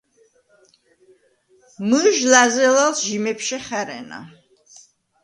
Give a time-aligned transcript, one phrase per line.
[1.87, 4.19] მჷჟ ლა̈ზელალს ჟი მეფშე ხა̈რენა.